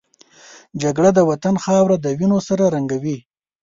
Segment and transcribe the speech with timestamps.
[0.81, 3.17] جګړه د وطن خاوره د وینو سره رنګوي